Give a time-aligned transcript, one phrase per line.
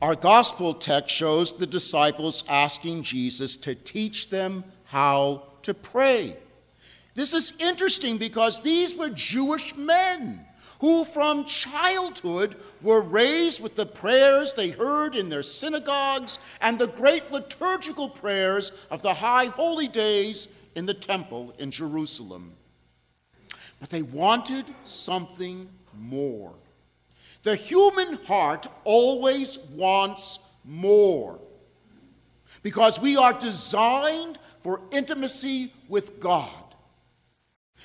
[0.00, 6.36] Our gospel text shows the disciples asking Jesus to teach them how to pray.
[7.14, 10.46] This is interesting because these were Jewish men
[10.80, 16.86] who, from childhood, were raised with the prayers they heard in their synagogues and the
[16.86, 22.52] great liturgical prayers of the high holy days in the temple in Jerusalem.
[23.80, 25.68] But they wanted something
[25.98, 26.54] more.
[27.42, 31.38] The human heart always wants more
[32.62, 36.50] because we are designed for intimacy with God.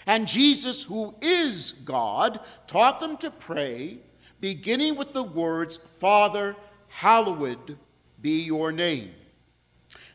[0.05, 3.99] And Jesus, who is God, taught them to pray,
[4.41, 6.55] beginning with the words, Father,
[6.87, 7.77] hallowed
[8.21, 9.11] be your name.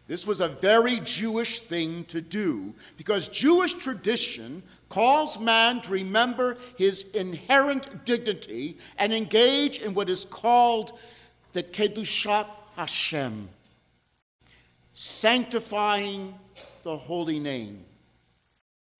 [0.09, 6.57] This was a very Jewish thing to do because Jewish tradition calls man to remember
[6.77, 10.99] his inherent dignity and engage in what is called
[11.53, 13.49] the Kedushat Hashem,
[14.93, 16.35] sanctifying
[16.83, 17.85] the holy name.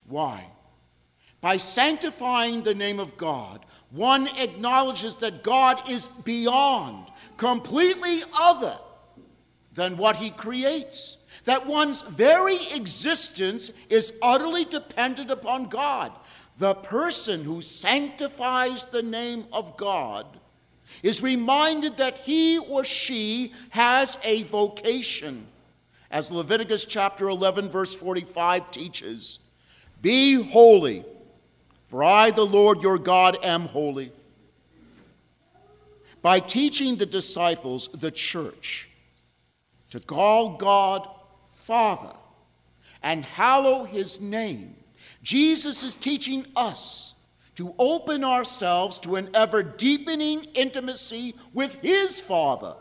[0.07, 0.45] Why?
[1.41, 8.77] By sanctifying the name of God, one acknowledges that God is beyond, completely other
[9.73, 11.17] than what he creates.
[11.45, 16.11] That one's very existence is utterly dependent upon God.
[16.57, 20.25] The person who sanctifies the name of God
[21.01, 25.47] is reminded that he or she has a vocation.
[26.11, 29.39] As Leviticus chapter 11, verse 45 teaches
[30.01, 31.05] Be holy,
[31.87, 34.11] for I, the Lord your God, am holy.
[36.21, 38.89] By teaching the disciples, the church,
[39.91, 41.07] to call God
[41.69, 42.15] Father
[43.03, 44.75] and hallow his name.
[45.21, 47.13] Jesus is teaching us
[47.57, 52.73] to open ourselves to an ever deepening intimacy with his Father,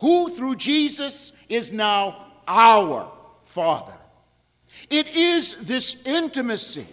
[0.00, 3.10] who through Jesus is now our
[3.44, 3.96] Father.
[4.90, 6.88] It is this intimacy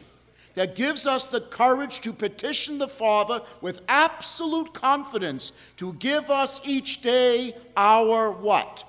[0.53, 6.61] that gives us the courage to petition the Father with absolute confidence to give us
[6.63, 8.85] each day our what?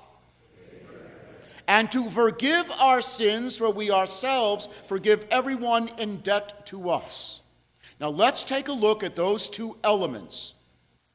[1.69, 7.41] And to forgive our sins, for we ourselves forgive everyone in debt to us.
[7.99, 10.55] Now let's take a look at those two elements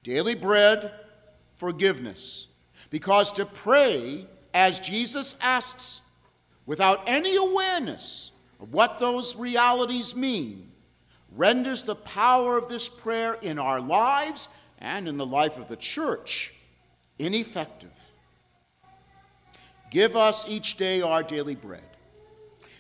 [0.05, 0.93] daily bread,
[1.57, 2.47] forgiveness.
[2.91, 6.03] Because to pray as Jesus asks,
[6.67, 10.71] without any awareness of what those realities mean,
[11.33, 14.47] renders the power of this prayer in our lives
[14.79, 16.55] and in the life of the church
[17.19, 17.91] ineffective.
[19.95, 21.89] Give us each day our daily bread.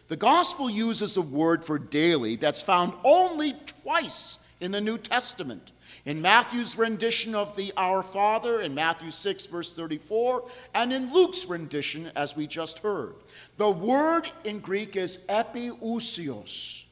[0.08, 5.70] The gospel uses a word for daily that's found only twice in the New Testament.
[6.06, 11.46] In Matthew's rendition of the Our Father, in Matthew 6, verse 34, and in Luke's
[11.46, 13.14] rendition, as we just heard.
[13.58, 16.82] The word in Greek is epiousios.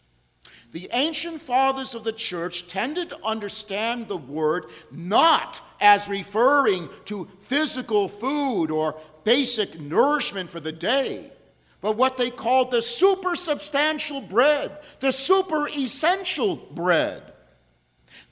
[0.70, 7.28] The ancient fathers of the church tended to understand the word not as referring to
[7.40, 11.30] physical food or basic nourishment for the day,
[11.80, 17.32] but what they called the super substantial bread, the super essential bread.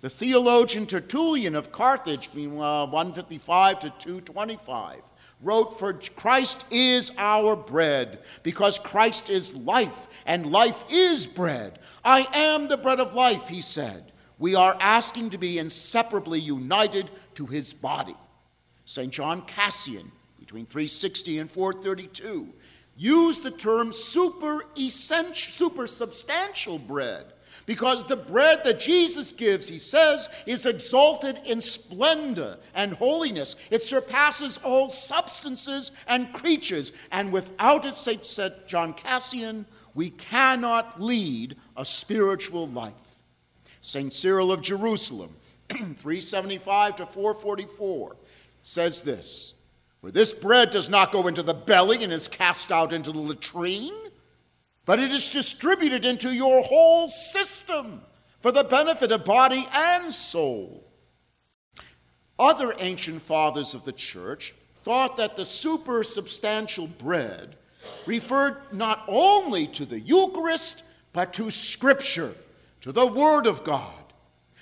[0.01, 5.03] The theologian Tertullian of Carthage, meanwhile, 155 to 225,
[5.43, 11.79] wrote, For Christ is our bread, because Christ is life, and life is bread.
[12.05, 14.13] I am the bread of life, he said.
[14.39, 18.17] We are asking to be inseparably united to his body.
[18.87, 19.13] St.
[19.13, 22.49] John Cassian, between 360 and 432
[22.97, 27.25] use the term super essential, super substantial bread
[27.67, 33.55] because the bread that Jesus gives, he says, is exalted in splendor and holiness.
[33.71, 41.57] It surpasses all substances and creatures, and without it, said John Cassian, we cannot lead
[41.77, 42.93] a spiritual life.
[43.83, 44.13] St.
[44.13, 45.37] Cyril of Jerusalem,
[45.69, 48.17] 375 to 444,
[48.63, 49.55] says this
[50.01, 53.19] for this bread does not go into the belly and is cast out into the
[53.19, 53.93] latrine,
[54.87, 58.01] but it is distributed into your whole system
[58.41, 60.87] for the benefit of body and soul.
[62.39, 67.57] Other ancient fathers of the church thought that the supersubstantial bread
[68.07, 70.83] referred not only to the Eucharist,
[71.13, 72.35] but to Scripture,
[72.81, 73.93] to the Word of God,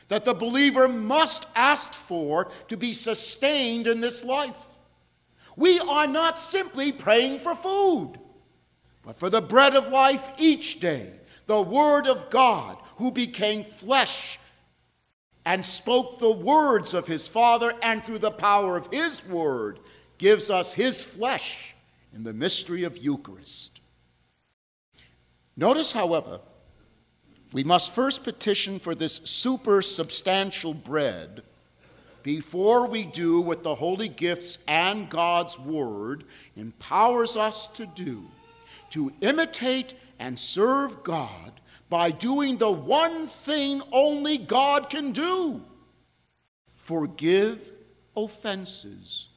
[0.08, 4.56] that the believer must ask for to be sustained in this life.
[5.58, 8.12] We are not simply praying for food,
[9.02, 11.10] but for the bread of life each day,
[11.46, 14.38] the Word of God who became flesh
[15.44, 19.81] and spoke the words of his Father, and through the power of his word
[20.19, 21.75] gives us his flesh
[22.14, 23.81] in the mystery of Eucharist.
[25.56, 26.38] Notice, however,
[27.52, 31.43] we must first petition for this supersubstantial bread
[32.23, 36.25] before we do what the holy gifts and God's word
[36.56, 38.25] empowers us to do
[38.91, 41.53] to imitate and serve God
[41.88, 45.62] by doing the one thing only God can do
[46.75, 47.75] forgive
[48.17, 49.29] offenses.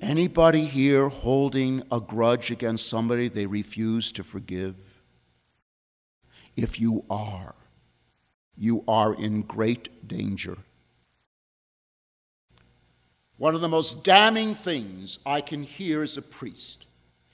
[0.00, 4.74] Anybody here holding a grudge against somebody they refuse to forgive?
[6.56, 7.54] If you are,
[8.56, 10.56] you are in great danger.
[13.36, 16.86] One of the most damning things I can hear as a priest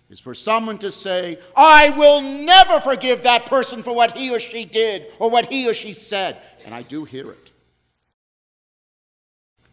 [0.08, 4.40] is for someone to say, I will never forgive that person for what he or
[4.40, 6.38] she did or what he or she said.
[6.64, 7.52] And I do hear it.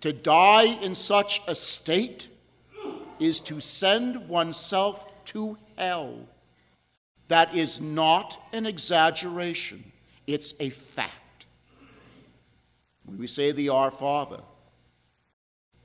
[0.01, 2.27] To die in such a state
[3.19, 6.19] is to send oneself to hell.
[7.29, 9.91] That is not an exaggeration,
[10.27, 11.13] it's a fact.
[13.07, 14.41] When we say the Our Father,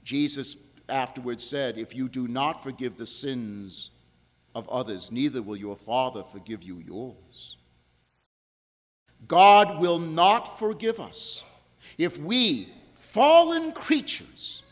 [0.02, 0.56] Jesus
[0.88, 3.90] afterwards said, If you do not forgive the sins
[4.54, 7.56] of others, neither will your Father forgive you yours.
[9.28, 11.42] God will not forgive us
[11.96, 14.64] if we, fallen creatures,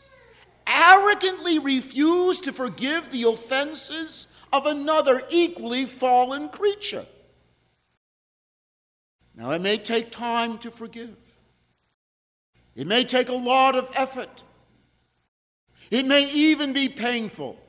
[0.67, 7.05] arrogantly refuse to forgive the offenses of another equally fallen creature.
[9.35, 11.15] Now, it may take time to forgive,
[12.75, 14.43] it may take a lot of effort,
[15.89, 17.59] it may even be painful.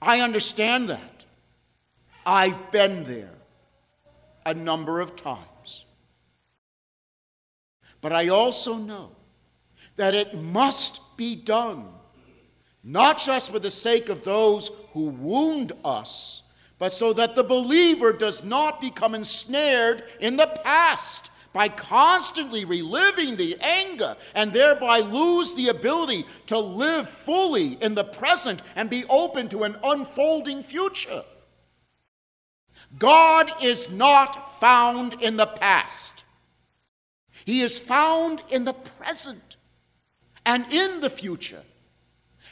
[0.00, 1.24] I understand that.
[2.26, 3.32] I've been there
[4.44, 5.86] a number of times.
[8.00, 9.10] But I also know
[9.96, 11.86] that it must be done
[12.86, 16.42] not just for the sake of those who wound us,
[16.78, 23.34] but so that the believer does not become ensnared in the past by constantly reliving
[23.36, 29.06] the anger and thereby lose the ability to live fully in the present and be
[29.08, 31.24] open to an unfolding future.
[32.98, 36.24] God is not found in the past.
[37.46, 39.56] He is found in the present
[40.44, 41.62] and in the future.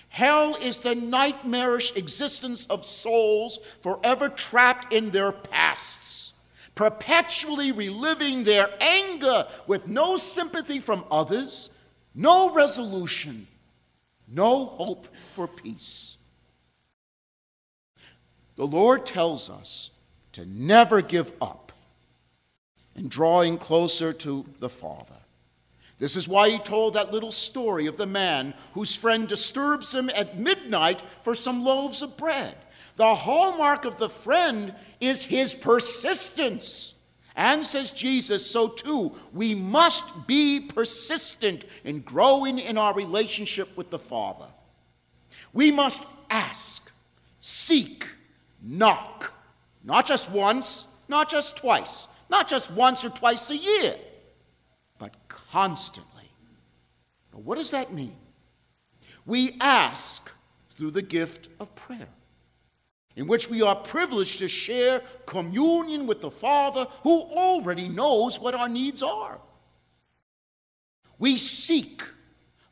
[0.09, 6.24] Hell is the nightmarish existence of souls forever trapped in their pasts,
[6.75, 11.71] perpetually reliving their anger with no sympathy from others,
[12.15, 13.47] no resolution,
[14.29, 16.17] no hope for peace.
[18.57, 19.91] The Lord tells us
[20.33, 21.73] to never give up
[22.97, 25.17] in drawing closer to the Father.
[25.99, 30.11] This is why he told that little story of the man whose friend disturbs him
[30.11, 32.57] at midnight for some loaves of bread.
[32.97, 36.95] The hallmark of the friend is his persistence.
[37.37, 43.91] And says Jesus, so too, we must be persistent in growing in our relationship with
[43.91, 44.47] the Father.
[45.53, 46.93] We must ask,
[47.41, 48.07] seek,
[48.63, 49.33] knock,
[49.83, 53.97] not just once, not just twice, not just once or twice a year
[54.99, 56.31] but constantly.
[57.33, 58.17] Now, what does that mean?
[59.27, 60.31] We ask
[60.71, 62.09] through the gift of prayer,
[63.17, 68.55] in which we are privileged to share communion with the Father who already knows what
[68.55, 69.41] our needs are.
[71.19, 72.03] We seek,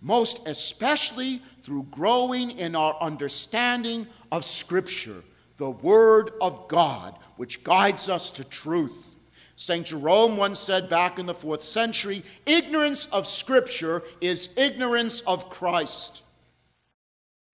[0.01, 5.23] most especially through growing in our understanding of Scripture,
[5.59, 9.15] the Word of God, which guides us to truth.
[9.57, 9.87] St.
[9.87, 16.23] Jerome once said back in the fourth century ignorance of Scripture is ignorance of Christ.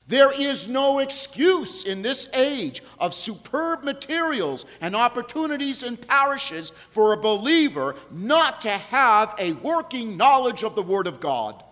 [0.09, 7.13] There is no excuse in this age of superb materials and opportunities in parishes for
[7.13, 11.63] a believer not to have a working knowledge of the Word of God.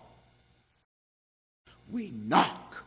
[1.91, 2.85] We knock.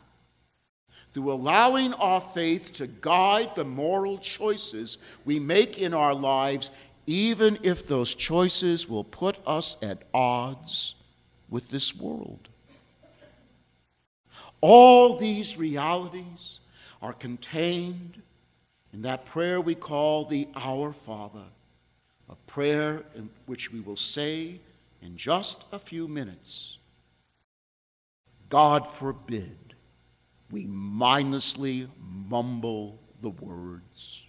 [1.13, 6.69] Through allowing our faith to guide the moral choices we make in our lives,
[7.07, 10.93] even if those choices will put us at odds
[11.49, 12.49] with this world.
[14.61, 16.59] All these realities
[17.01, 18.21] are contained
[18.93, 21.45] in that prayer we call the Our Father,
[22.29, 24.59] a prayer in which we will say
[25.01, 26.77] in just a few minutes
[28.49, 29.75] God forbid
[30.51, 31.87] we mindlessly
[32.27, 34.25] mumble the words.